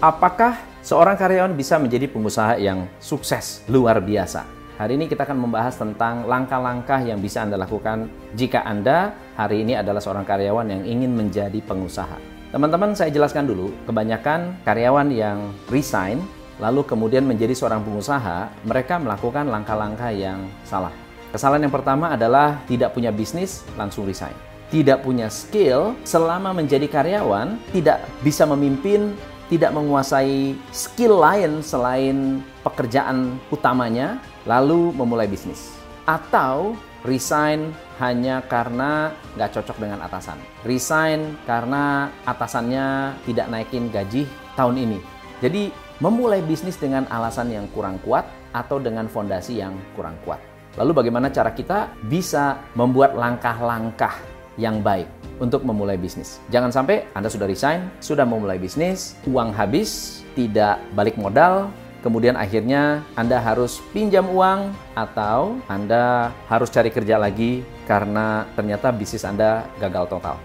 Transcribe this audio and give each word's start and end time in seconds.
Apakah 0.00 0.56
seorang 0.80 1.12
karyawan 1.12 1.52
bisa 1.52 1.76
menjadi 1.76 2.08
pengusaha 2.08 2.56
yang 2.56 2.88
sukses 3.04 3.60
luar 3.68 4.00
biasa? 4.00 4.48
Hari 4.80 4.96
ini 4.96 5.04
kita 5.12 5.28
akan 5.28 5.44
membahas 5.44 5.76
tentang 5.76 6.24
langkah-langkah 6.24 7.04
yang 7.04 7.20
bisa 7.20 7.44
Anda 7.44 7.60
lakukan 7.60 8.08
jika 8.32 8.64
Anda 8.64 9.12
hari 9.36 9.60
ini 9.60 9.76
adalah 9.76 10.00
seorang 10.00 10.24
karyawan 10.24 10.72
yang 10.72 10.82
ingin 10.88 11.12
menjadi 11.12 11.60
pengusaha. 11.68 12.16
Teman-teman, 12.48 12.96
saya 12.96 13.12
jelaskan 13.12 13.44
dulu, 13.44 13.76
kebanyakan 13.84 14.64
karyawan 14.64 15.12
yang 15.12 15.52
resign 15.68 16.24
lalu 16.56 16.80
kemudian 16.88 17.28
menjadi 17.28 17.52
seorang 17.52 17.84
pengusaha, 17.84 18.48
mereka 18.64 18.96
melakukan 18.96 19.52
langkah-langkah 19.52 20.16
yang 20.16 20.48
salah. 20.64 20.96
Kesalahan 21.28 21.68
yang 21.68 21.76
pertama 21.76 22.16
adalah 22.16 22.64
tidak 22.64 22.96
punya 22.96 23.12
bisnis, 23.12 23.68
langsung 23.76 24.08
resign. 24.08 24.32
Tidak 24.72 25.04
punya 25.04 25.28
skill 25.28 25.92
selama 26.08 26.56
menjadi 26.56 26.88
karyawan, 26.88 27.60
tidak 27.68 28.00
bisa 28.24 28.48
memimpin, 28.48 29.12
tidak 29.50 29.74
menguasai 29.74 30.54
skill 30.70 31.18
lain 31.18 31.58
selain 31.60 32.38
pekerjaan 32.62 33.34
utamanya, 33.50 34.22
lalu 34.46 34.94
memulai 34.94 35.26
bisnis. 35.26 35.74
Atau 36.06 36.78
resign 37.02 37.74
hanya 37.98 38.46
karena 38.46 39.10
nggak 39.34 39.60
cocok 39.60 39.76
dengan 39.82 40.06
atasan. 40.06 40.38
Resign 40.62 41.34
karena 41.44 42.14
atasannya 42.24 43.18
tidak 43.26 43.50
naikin 43.50 43.90
gaji 43.90 44.24
tahun 44.54 44.78
ini. 44.78 44.98
Jadi 45.42 45.74
memulai 45.98 46.40
bisnis 46.46 46.78
dengan 46.78 47.10
alasan 47.10 47.50
yang 47.50 47.66
kurang 47.74 47.98
kuat 48.06 48.24
atau 48.54 48.78
dengan 48.78 49.10
fondasi 49.10 49.58
yang 49.58 49.74
kurang 49.98 50.14
kuat. 50.22 50.38
Lalu 50.78 51.02
bagaimana 51.02 51.34
cara 51.34 51.50
kita 51.50 51.90
bisa 52.06 52.62
membuat 52.78 53.18
langkah-langkah 53.18 54.29
yang 54.58 54.82
baik? 54.82 55.20
untuk 55.40 55.64
memulai 55.64 55.96
bisnis. 55.96 56.38
Jangan 56.52 56.70
sampai 56.70 57.08
Anda 57.16 57.32
sudah 57.32 57.48
resign, 57.48 57.88
sudah 57.98 58.28
memulai 58.28 58.60
bisnis, 58.60 59.16
uang 59.24 59.56
habis, 59.56 60.20
tidak 60.36 60.78
balik 60.92 61.16
modal, 61.16 61.72
kemudian 62.04 62.36
akhirnya 62.36 63.02
Anda 63.16 63.40
harus 63.40 63.80
pinjam 63.90 64.28
uang 64.28 64.70
atau 64.94 65.58
Anda 65.66 66.30
harus 66.46 66.68
cari 66.68 66.92
kerja 66.92 67.16
lagi 67.16 67.64
karena 67.88 68.46
ternyata 68.54 68.92
bisnis 68.92 69.24
Anda 69.24 69.66
gagal 69.80 70.12
total. 70.12 70.36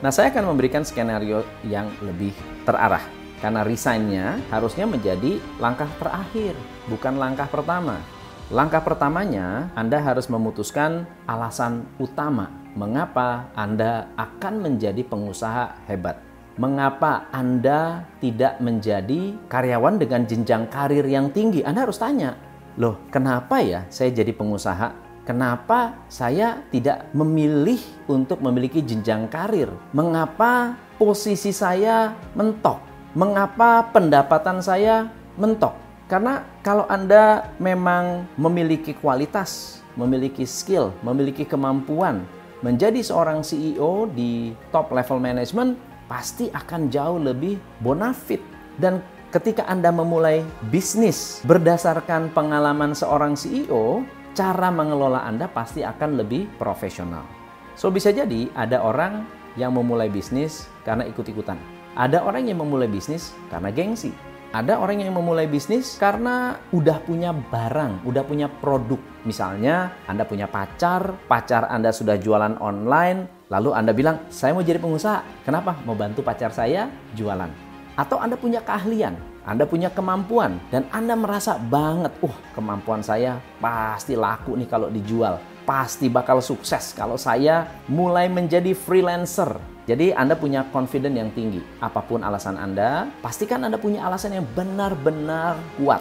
Nah, 0.00 0.14
saya 0.14 0.30
akan 0.30 0.54
memberikan 0.54 0.86
skenario 0.86 1.42
yang 1.66 1.90
lebih 2.00 2.32
terarah. 2.64 3.02
Karena 3.42 3.60
resignnya 3.60 4.40
harusnya 4.48 4.88
menjadi 4.88 5.36
langkah 5.60 5.90
terakhir, 6.00 6.56
bukan 6.88 7.20
langkah 7.20 7.44
pertama. 7.44 8.00
Langkah 8.48 8.80
pertamanya, 8.80 9.68
Anda 9.76 10.00
harus 10.00 10.32
memutuskan 10.32 11.04
alasan 11.28 11.84
utama 12.00 12.63
mengapa 12.74 13.50
Anda 13.54 14.10
akan 14.18 14.60
menjadi 14.60 15.02
pengusaha 15.06 15.86
hebat. 15.86 16.18
Mengapa 16.54 17.26
Anda 17.34 18.06
tidak 18.22 18.62
menjadi 18.62 19.34
karyawan 19.50 19.98
dengan 19.98 20.22
jenjang 20.22 20.70
karir 20.70 21.02
yang 21.06 21.34
tinggi? 21.34 21.66
Anda 21.66 21.86
harus 21.86 21.98
tanya, 21.98 22.38
loh 22.78 23.02
kenapa 23.10 23.58
ya 23.58 23.86
saya 23.90 24.14
jadi 24.14 24.30
pengusaha? 24.30 25.02
Kenapa 25.24 26.04
saya 26.06 26.60
tidak 26.68 27.08
memilih 27.16 27.80
untuk 28.06 28.44
memiliki 28.44 28.84
jenjang 28.84 29.26
karir? 29.32 29.72
Mengapa 29.96 30.76
posisi 31.00 31.48
saya 31.48 32.12
mentok? 32.36 32.78
Mengapa 33.16 33.88
pendapatan 33.88 34.60
saya 34.60 35.08
mentok? 35.40 35.72
Karena 36.04 36.44
kalau 36.60 36.84
Anda 36.92 37.48
memang 37.56 38.28
memiliki 38.36 38.92
kualitas, 38.92 39.80
memiliki 39.96 40.44
skill, 40.44 40.92
memiliki 41.00 41.48
kemampuan 41.48 42.28
menjadi 42.64 43.04
seorang 43.04 43.44
CEO 43.44 44.08
di 44.08 44.56
top 44.72 44.96
level 44.96 45.20
management 45.20 45.76
pasti 46.08 46.48
akan 46.48 46.88
jauh 46.88 47.20
lebih 47.20 47.60
bonafit 47.84 48.40
dan 48.80 49.04
ketika 49.28 49.68
Anda 49.68 49.92
memulai 49.92 50.40
bisnis 50.72 51.44
berdasarkan 51.44 52.32
pengalaman 52.32 52.96
seorang 52.96 53.36
CEO, 53.36 54.00
cara 54.32 54.72
mengelola 54.72 55.28
Anda 55.28 55.44
pasti 55.44 55.84
akan 55.84 56.16
lebih 56.16 56.48
profesional. 56.56 57.28
So 57.76 57.92
bisa 57.92 58.14
jadi 58.16 58.48
ada 58.56 58.80
orang 58.80 59.28
yang 59.60 59.76
memulai 59.76 60.08
bisnis 60.08 60.64
karena 60.88 61.04
ikut-ikutan. 61.04 61.60
Ada 61.94 62.24
orang 62.24 62.48
yang 62.48 62.64
memulai 62.64 62.88
bisnis 62.88 63.36
karena 63.52 63.70
gengsi. 63.70 64.10
Ada 64.54 64.78
orang 64.78 65.02
yang 65.02 65.18
memulai 65.18 65.50
bisnis 65.50 65.98
karena 65.98 66.54
udah 66.70 67.02
punya 67.02 67.34
barang, 67.34 68.06
udah 68.06 68.22
punya 68.22 68.46
produk. 68.46 69.02
Misalnya 69.26 69.98
Anda 70.06 70.22
punya 70.22 70.46
pacar, 70.46 71.26
pacar 71.26 71.66
Anda 71.66 71.90
sudah 71.90 72.14
jualan 72.14 72.62
online, 72.62 73.50
lalu 73.50 73.74
Anda 73.74 73.90
bilang, 73.90 74.30
saya 74.30 74.54
mau 74.54 74.62
jadi 74.62 74.78
pengusaha. 74.78 75.42
Kenapa? 75.42 75.74
Mau 75.82 75.98
bantu 75.98 76.22
pacar 76.22 76.54
saya 76.54 76.86
jualan. 77.18 77.50
Atau 77.98 78.22
Anda 78.22 78.38
punya 78.38 78.62
keahlian, 78.62 79.18
Anda 79.44 79.68
punya 79.68 79.92
kemampuan, 79.92 80.56
dan 80.72 80.88
Anda 80.88 81.12
merasa 81.14 81.60
banget, 81.60 82.16
uh 82.24 82.36
kemampuan 82.56 83.04
saya 83.04 83.38
pasti 83.60 84.16
laku 84.16 84.56
nih 84.56 84.68
kalau 84.68 84.88
dijual. 84.88 85.36
Pasti 85.64 86.12
bakal 86.12 86.44
sukses 86.44 86.92
kalau 86.92 87.16
saya 87.16 87.64
mulai 87.88 88.28
menjadi 88.28 88.76
freelancer 88.76 89.56
jadi 89.84 90.16
Anda 90.16 90.32
punya 90.32 90.64
confidence 90.72 91.12
yang 91.12 91.28
tinggi. 91.36 91.60
Apa 91.84 92.00
pun 92.00 92.24
alasan 92.24 92.56
Anda, 92.56 93.04
pastikan 93.20 93.68
Anda 93.68 93.76
punya 93.76 94.08
alasan 94.08 94.32
yang 94.32 94.48
benar-benar 94.56 95.60
kuat. 95.76 96.00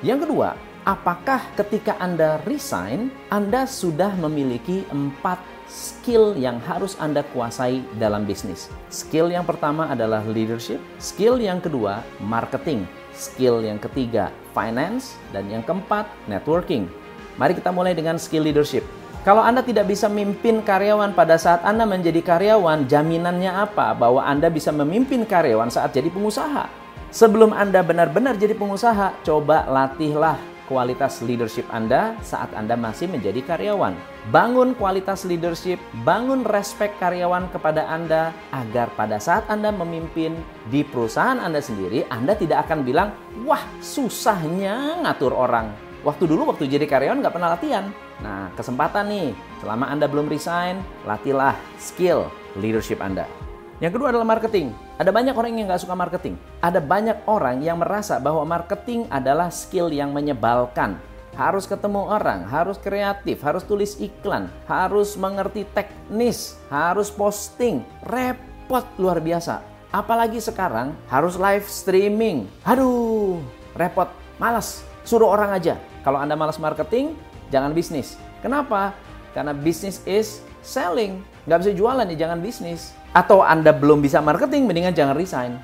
Yang 0.00 0.24
kedua, 0.24 0.56
apakah 0.88 1.44
ketika 1.52 2.00
Anda 2.00 2.40
resign, 2.48 3.12
Anda 3.28 3.68
sudah 3.68 4.16
memiliki 4.16 4.88
empat 4.88 5.36
skill 5.68 6.32
yang 6.40 6.56
harus 6.64 6.96
Anda 6.96 7.20
kuasai 7.28 7.84
dalam 8.00 8.24
bisnis. 8.24 8.72
Skill 8.88 9.28
yang 9.28 9.44
pertama 9.44 9.92
adalah 9.92 10.24
leadership, 10.24 10.80
skill 10.96 11.36
yang 11.36 11.60
kedua 11.60 12.00
marketing, 12.24 12.88
skill 13.12 13.60
yang 13.60 13.76
ketiga 13.76 14.32
finance, 14.56 15.20
dan 15.28 15.44
yang 15.52 15.60
keempat 15.60 16.08
networking. 16.24 16.88
Mari 17.36 17.52
kita 17.52 17.68
mulai 17.68 17.92
dengan 17.92 18.16
skill 18.16 18.48
leadership. 18.48 18.80
Kalau 19.28 19.44
Anda 19.44 19.60
tidak 19.60 19.92
bisa 19.92 20.08
memimpin 20.08 20.64
karyawan 20.64 21.12
pada 21.12 21.36
saat 21.36 21.60
Anda 21.68 21.84
menjadi 21.84 22.24
karyawan, 22.24 22.88
jaminannya 22.88 23.52
apa? 23.52 23.92
Bahwa 23.92 24.24
Anda 24.24 24.48
bisa 24.48 24.72
memimpin 24.72 25.28
karyawan 25.28 25.68
saat 25.68 25.92
jadi 25.92 26.08
pengusaha. 26.08 26.64
Sebelum 27.12 27.52
Anda 27.52 27.84
benar-benar 27.84 28.40
jadi 28.40 28.56
pengusaha, 28.56 29.20
coba 29.20 29.68
latihlah 29.68 30.57
kualitas 30.68 31.24
leadership 31.24 31.64
Anda 31.72 32.14
saat 32.20 32.52
Anda 32.52 32.76
masih 32.76 33.08
menjadi 33.08 33.40
karyawan. 33.42 33.96
Bangun 34.28 34.76
kualitas 34.76 35.24
leadership, 35.24 35.80
bangun 36.04 36.44
respect 36.44 37.00
karyawan 37.00 37.48
kepada 37.48 37.88
Anda 37.88 38.30
agar 38.52 38.92
pada 38.94 39.16
saat 39.16 39.48
Anda 39.48 39.72
memimpin 39.72 40.36
di 40.68 40.84
perusahaan 40.84 41.40
Anda 41.40 41.64
sendiri, 41.64 42.04
Anda 42.12 42.36
tidak 42.36 42.68
akan 42.68 42.84
bilang, 42.84 43.16
wah 43.48 43.64
susahnya 43.80 45.00
ngatur 45.02 45.32
orang. 45.32 45.72
Waktu 46.06 46.30
dulu 46.30 46.54
waktu 46.54 46.68
jadi 46.68 46.86
karyawan 46.86 47.24
nggak 47.24 47.34
pernah 47.34 47.56
latihan. 47.56 47.88
Nah, 48.22 48.52
kesempatan 48.54 49.08
nih, 49.10 49.28
selama 49.64 49.90
Anda 49.90 50.06
belum 50.06 50.30
resign, 50.30 50.78
latihlah 51.08 51.56
skill 51.80 52.30
leadership 52.60 53.02
Anda. 53.02 53.47
Yang 53.78 53.94
kedua 53.94 54.10
adalah 54.10 54.26
marketing. 54.26 54.74
Ada 54.98 55.14
banyak 55.14 55.34
orang 55.38 55.54
yang 55.54 55.70
nggak 55.70 55.82
suka 55.86 55.94
marketing. 55.94 56.34
Ada 56.58 56.82
banyak 56.82 57.22
orang 57.30 57.62
yang 57.62 57.78
merasa 57.78 58.18
bahwa 58.18 58.42
marketing 58.42 59.06
adalah 59.06 59.54
skill 59.54 59.94
yang 59.94 60.10
menyebalkan. 60.10 60.98
Harus 61.38 61.70
ketemu 61.70 62.02
orang, 62.10 62.42
harus 62.50 62.74
kreatif, 62.82 63.38
harus 63.46 63.62
tulis 63.62 63.94
iklan, 64.02 64.50
harus 64.66 65.14
mengerti 65.14 65.62
teknis, 65.70 66.58
harus 66.66 67.14
posting. 67.14 67.86
Repot 68.02 68.82
luar 68.98 69.22
biasa. 69.22 69.62
Apalagi 69.94 70.42
sekarang 70.42 70.98
harus 71.06 71.38
live 71.38 71.62
streaming. 71.70 72.50
Aduh, 72.66 73.38
repot, 73.78 74.10
malas. 74.42 74.82
Suruh 75.06 75.30
orang 75.30 75.54
aja. 75.54 75.78
Kalau 76.02 76.18
Anda 76.18 76.34
malas 76.34 76.58
marketing, 76.58 77.14
jangan 77.54 77.70
bisnis. 77.70 78.18
Kenapa? 78.42 78.90
Karena 79.30 79.54
bisnis 79.54 80.02
is 80.02 80.42
selling. 80.66 81.22
Nggak 81.46 81.58
bisa 81.62 81.72
jualan 81.78 82.10
ya 82.10 82.26
jangan 82.26 82.42
bisnis. 82.42 82.97
Atau 83.16 83.40
Anda 83.40 83.72
belum 83.72 84.04
bisa 84.04 84.20
marketing, 84.20 84.68
mendingan 84.68 84.92
jangan 84.92 85.16
resign. 85.16 85.56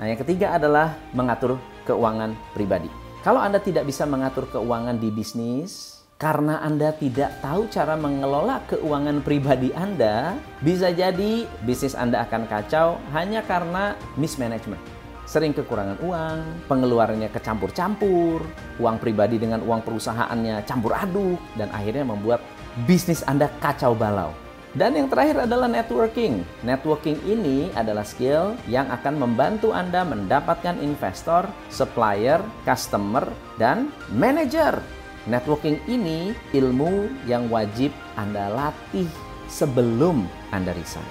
Nah 0.00 0.06
yang 0.08 0.18
ketiga 0.18 0.56
adalah 0.56 0.96
mengatur 1.14 1.60
keuangan 1.86 2.34
pribadi. 2.56 2.90
Kalau 3.20 3.38
Anda 3.38 3.60
tidak 3.60 3.84
bisa 3.84 4.08
mengatur 4.08 4.48
keuangan 4.48 4.96
di 4.96 5.12
bisnis, 5.12 6.00
karena 6.16 6.60
Anda 6.64 6.92
tidak 6.96 7.40
tahu 7.44 7.68
cara 7.68 7.94
mengelola 7.94 8.64
keuangan 8.68 9.20
pribadi 9.20 9.70
Anda, 9.76 10.36
bisa 10.64 10.88
jadi 10.88 11.44
bisnis 11.64 11.92
Anda 11.92 12.24
akan 12.24 12.48
kacau 12.48 12.96
hanya 13.12 13.44
karena 13.44 13.96
mismanagement 14.16 15.00
sering 15.30 15.54
kekurangan 15.54 16.02
uang, 16.02 16.66
pengeluarannya 16.66 17.30
kecampur-campur, 17.30 18.42
uang 18.82 18.96
pribadi 18.98 19.38
dengan 19.38 19.62
uang 19.62 19.86
perusahaannya 19.86 20.66
campur 20.66 20.90
aduk, 20.90 21.38
dan 21.54 21.70
akhirnya 21.70 22.02
membuat 22.02 22.42
bisnis 22.82 23.22
Anda 23.22 23.46
kacau 23.62 23.94
balau. 23.94 24.34
Dan 24.70 24.94
yang 24.94 25.10
terakhir 25.10 25.50
adalah 25.50 25.66
networking. 25.66 26.46
Networking 26.62 27.18
ini 27.26 27.74
adalah 27.74 28.06
skill 28.06 28.54
yang 28.70 28.86
akan 28.86 29.18
membantu 29.18 29.74
Anda 29.74 30.06
mendapatkan 30.06 30.78
investor, 30.78 31.50
supplier, 31.74 32.38
customer, 32.62 33.26
dan 33.58 33.90
manager. 34.14 34.78
Networking 35.26 35.82
ini 35.90 36.30
ilmu 36.54 37.10
yang 37.26 37.50
wajib 37.50 37.90
Anda 38.14 38.46
latih 38.46 39.10
sebelum 39.50 40.30
Anda 40.54 40.70
resign. 40.70 41.10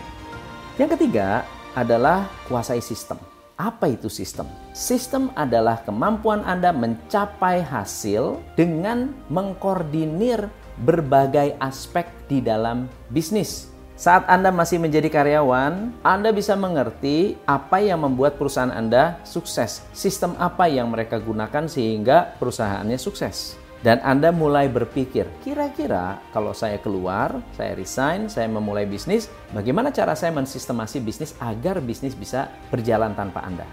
Yang 0.80 0.96
ketiga 0.96 1.44
adalah 1.76 2.32
kuasai 2.48 2.80
sistem. 2.80 3.20
Apa 3.60 3.92
itu 3.92 4.08
sistem? 4.08 4.48
Sistem 4.72 5.36
adalah 5.36 5.84
kemampuan 5.84 6.48
Anda 6.48 6.72
mencapai 6.72 7.60
hasil 7.60 8.40
dengan 8.56 9.12
mengkoordinir 9.28 10.48
berbagai 10.82 11.56
aspek 11.60 12.08
di 12.28 12.40
dalam 12.40 12.88
bisnis. 13.12 13.70
Saat 14.00 14.32
Anda 14.32 14.48
masih 14.48 14.80
menjadi 14.80 15.12
karyawan, 15.12 15.92
Anda 16.08 16.32
bisa 16.32 16.56
mengerti 16.56 17.36
apa 17.44 17.84
yang 17.84 18.08
membuat 18.08 18.40
perusahaan 18.40 18.72
Anda 18.72 19.20
sukses. 19.28 19.84
Sistem 19.92 20.40
apa 20.40 20.72
yang 20.72 20.88
mereka 20.88 21.20
gunakan 21.20 21.68
sehingga 21.68 22.32
perusahaannya 22.40 22.96
sukses. 22.96 23.60
Dan 23.84 24.00
Anda 24.04 24.32
mulai 24.32 24.72
berpikir, 24.72 25.28
kira-kira 25.44 26.20
kalau 26.36 26.52
saya 26.56 26.80
keluar, 26.80 27.44
saya 27.56 27.76
resign, 27.76 28.32
saya 28.32 28.48
memulai 28.48 28.84
bisnis, 28.84 29.32
bagaimana 29.56 29.92
cara 29.92 30.16
saya 30.16 30.36
mensistemasi 30.36 31.00
bisnis 31.04 31.32
agar 31.40 31.80
bisnis 31.84 32.16
bisa 32.16 32.48
berjalan 32.72 33.16
tanpa 33.16 33.44
Anda? 33.44 33.68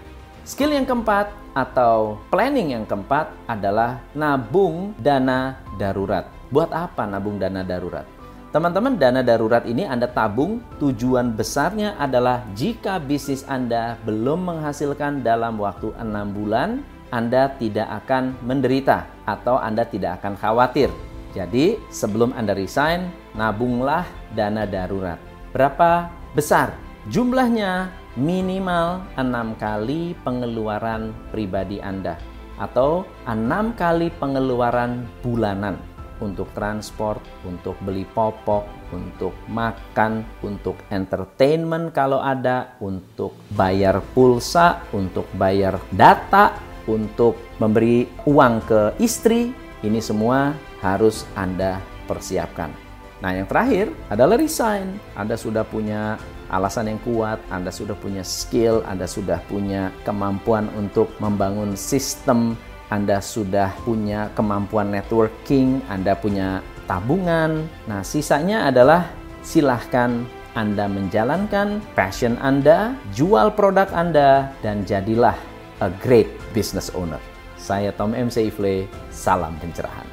Skill 0.47 0.79
yang 0.79 0.87
keempat 0.87 1.27
atau 1.51 2.23
planning 2.31 2.71
yang 2.71 2.87
keempat 2.87 3.35
adalah 3.51 3.99
nabung 4.15 4.95
dana 4.95 5.59
darurat. 5.75 6.36
Buat 6.47 6.71
apa 6.71 7.03
nabung 7.03 7.35
dana 7.35 7.59
darurat? 7.59 8.07
Teman-teman, 8.55 8.95
dana 8.95 9.19
darurat 9.19 9.67
ini 9.67 9.83
Anda 9.83 10.07
tabung, 10.07 10.63
tujuan 10.79 11.35
besarnya 11.35 11.99
adalah 11.99 12.47
jika 12.55 12.95
bisnis 13.03 13.43
Anda 13.51 13.99
belum 14.07 14.47
menghasilkan 14.47 15.19
dalam 15.27 15.59
waktu 15.59 15.91
enam 15.99 16.31
bulan, 16.31 16.79
Anda 17.11 17.51
tidak 17.59 17.91
akan 18.03 18.39
menderita 18.47 19.03
atau 19.27 19.59
Anda 19.59 19.83
tidak 19.83 20.23
akan 20.23 20.39
khawatir. 20.39 20.87
Jadi, 21.35 21.75
sebelum 21.91 22.31
Anda 22.39 22.55
resign, 22.55 23.11
nabunglah 23.35 24.07
dana 24.31 24.63
darurat. 24.63 25.19
Berapa 25.51 26.07
besar? 26.31 26.71
Jumlahnya 27.11 27.91
minimal 28.15 29.03
enam 29.19 29.59
kali 29.59 30.15
pengeluaran 30.23 31.11
pribadi 31.35 31.83
Anda 31.83 32.15
atau 32.55 33.03
enam 33.27 33.75
kali 33.75 34.07
pengeluaran 34.15 35.03
bulanan 35.19 35.77
untuk 36.19 36.49
transport, 36.53 37.21
untuk 37.45 37.77
beli 37.83 38.05
popok, 38.13 38.65
untuk 38.93 39.33
makan, 39.49 40.25
untuk 40.41 40.77
entertainment 40.89 41.91
kalau 41.91 42.21
ada, 42.21 42.77
untuk 42.81 43.35
bayar 43.53 44.01
pulsa, 44.15 44.85
untuk 44.93 45.27
bayar 45.35 45.77
data, 45.93 46.57
untuk 46.87 47.35
memberi 47.59 48.07
uang 48.23 48.63
ke 48.63 48.81
istri, 49.03 49.51
ini 49.83 49.99
semua 49.99 50.55
harus 50.79 51.27
Anda 51.35 51.83
persiapkan. 52.07 52.71
Nah, 53.17 53.33
yang 53.33 53.49
terakhir 53.49 53.89
adalah 54.13 54.37
resign. 54.37 55.01
Anda 55.17 55.33
sudah 55.33 55.65
punya 55.65 56.21
alasan 56.53 56.93
yang 56.93 57.01
kuat, 57.01 57.41
Anda 57.49 57.73
sudah 57.73 57.97
punya 57.97 58.21
skill, 58.21 58.85
Anda 58.85 59.09
sudah 59.09 59.41
punya 59.49 59.89
kemampuan 60.05 60.69
untuk 60.77 61.11
membangun 61.17 61.73
sistem 61.73 62.55
anda 62.87 63.19
sudah 63.19 63.75
punya 63.83 64.31
kemampuan 64.31 64.87
networking, 64.87 65.83
Anda 65.91 66.15
punya 66.15 66.63
tabungan. 66.87 67.67
Nah, 67.83 67.99
sisanya 67.99 68.71
adalah 68.71 69.11
silahkan 69.43 70.23
Anda 70.55 70.87
menjalankan 70.87 71.83
passion 71.99 72.39
Anda, 72.39 72.95
jual 73.11 73.51
produk 73.59 73.91
Anda, 73.91 74.55
dan 74.63 74.87
jadilah 74.87 75.35
a 75.83 75.91
great 75.99 76.31
business 76.55 76.87
owner. 76.95 77.19
Saya 77.59 77.91
Tom 77.91 78.15
M. 78.15 78.31
Seifle, 78.31 78.87
salam 79.11 79.59
pencerahan. 79.59 80.07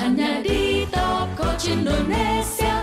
Hanya 0.00 0.40
di 0.40 0.88
Top 0.88 1.28
Coach 1.36 1.68
Indonesia. 1.68 2.75